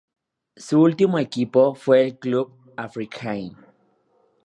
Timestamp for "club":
2.17-2.51